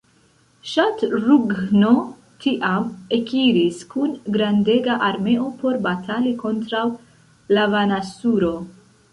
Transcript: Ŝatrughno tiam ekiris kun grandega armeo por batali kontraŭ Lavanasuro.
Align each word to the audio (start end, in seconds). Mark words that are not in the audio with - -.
Ŝatrughno 0.69 1.91
tiam 2.45 2.87
ekiris 3.19 3.81
kun 3.93 4.15
grandega 4.39 4.97
armeo 5.11 5.47
por 5.61 5.79
batali 5.87 6.35
kontraŭ 6.43 6.85
Lavanasuro. 7.59 8.53